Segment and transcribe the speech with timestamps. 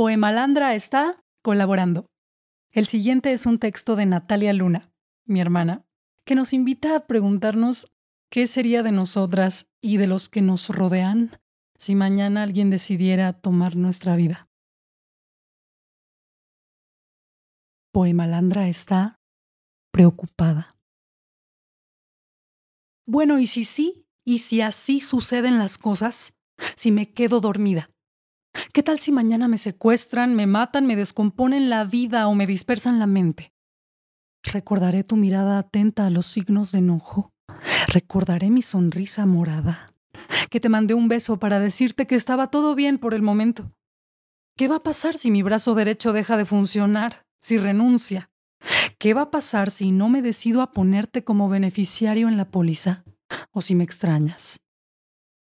[0.00, 2.06] Poemalandra está colaborando.
[2.70, 4.94] El siguiente es un texto de Natalia Luna,
[5.26, 5.84] mi hermana,
[6.24, 7.92] que nos invita a preguntarnos
[8.30, 11.38] qué sería de nosotras y de los que nos rodean
[11.76, 14.48] si mañana alguien decidiera tomar nuestra vida.
[17.92, 19.20] Poemalandra está
[19.92, 20.78] preocupada.
[23.04, 24.06] Bueno, ¿y si sí?
[24.24, 26.32] ¿Y si así suceden las cosas?
[26.74, 27.89] Si me quedo dormida.
[28.72, 32.98] ¿Qué tal si mañana me secuestran, me matan, me descomponen la vida o me dispersan
[32.98, 33.52] la mente?
[34.42, 37.32] Recordaré tu mirada atenta a los signos de enojo.
[37.88, 39.86] Recordaré mi sonrisa morada.
[40.50, 43.72] Que te mandé un beso para decirte que estaba todo bien por el momento.
[44.56, 47.26] ¿Qué va a pasar si mi brazo derecho deja de funcionar?
[47.40, 48.30] Si renuncia.
[48.98, 53.04] ¿Qué va a pasar si no me decido a ponerte como beneficiario en la póliza?
[53.52, 54.60] ¿O si me extrañas?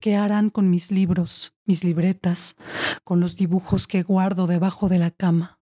[0.00, 2.54] ¿Qué harán con mis libros, mis libretas,
[3.02, 5.58] con los dibujos que guardo debajo de la cama?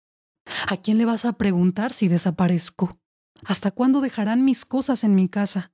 [0.68, 2.98] ¿A quién le vas a preguntar si desaparezco?
[3.46, 5.74] ¿Hasta cuándo dejarán mis cosas en mi casa?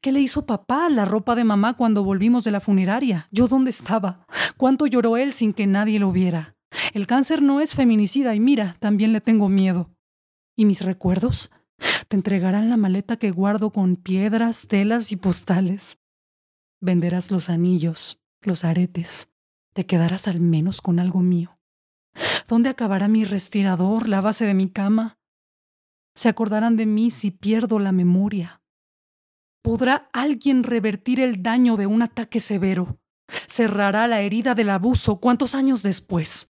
[0.00, 3.28] ¿Qué le hizo papá a la ropa de mamá cuando volvimos de la funeraria?
[3.30, 4.26] ¿Yo dónde estaba?
[4.56, 6.56] ¿Cuánto lloró él sin que nadie lo viera?
[6.94, 9.90] El cáncer no es feminicida y mira, también le tengo miedo.
[10.56, 11.50] ¿Y mis recuerdos?
[12.08, 15.99] Te entregarán la maleta que guardo con piedras, telas y postales.
[16.82, 19.28] Venderás los anillos, los aretes.
[19.74, 21.58] Te quedarás al menos con algo mío.
[22.48, 25.18] ¿Dónde acabará mi respirador, la base de mi cama?
[26.14, 28.62] Se acordarán de mí si pierdo la memoria.
[29.62, 32.98] ¿Podrá alguien revertir el daño de un ataque severo?
[33.46, 36.54] ¿Cerrará la herida del abuso cuántos años después?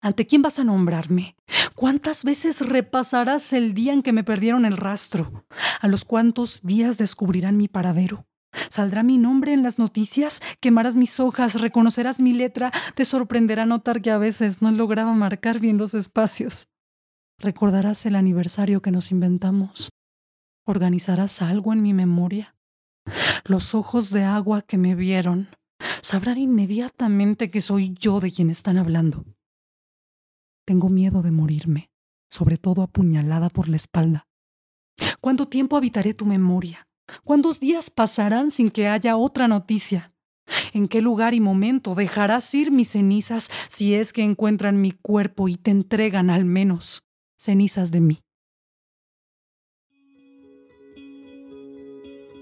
[0.00, 1.34] ¿Ante quién vas a nombrarme?
[1.74, 5.44] ¿Cuántas veces repasarás el día en que me perdieron el rastro?
[5.80, 8.28] ¿A los cuántos días descubrirán mi paradero?
[8.68, 10.40] ¿Saldrá mi nombre en las noticias?
[10.60, 11.60] ¿Quemarás mis hojas?
[11.60, 12.72] ¿Reconocerás mi letra?
[12.94, 16.68] Te sorprenderá notar que a veces no lograba marcar bien los espacios.
[17.38, 19.90] ¿Recordarás el aniversario que nos inventamos?
[20.66, 22.56] ¿Organizarás algo en mi memoria?
[23.44, 25.48] Los ojos de agua que me vieron
[26.00, 29.24] sabrán inmediatamente que soy yo de quien están hablando.
[30.64, 31.90] Tengo miedo de morirme,
[32.30, 34.26] sobre todo apuñalada por la espalda.
[35.20, 36.86] ¿Cuánto tiempo habitaré tu memoria?
[37.24, 40.12] ¿Cuántos días pasarán sin que haya otra noticia?
[40.72, 45.48] ¿En qué lugar y momento dejarás ir mis cenizas si es que encuentran mi cuerpo
[45.48, 47.04] y te entregan al menos
[47.38, 48.20] cenizas de mí?